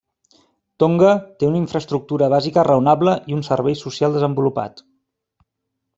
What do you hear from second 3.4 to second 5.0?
un servei social desenvolupat.